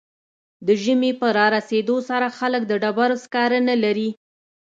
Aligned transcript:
د 0.67 0.69
ژمي 0.83 1.11
په 1.21 1.27
رارسیدو 1.37 1.97
سره 2.09 2.27
خلک 2.37 2.61
د 2.67 2.73
ډبرو 2.83 3.15
سکاره 3.23 3.59
نلري 3.69 4.09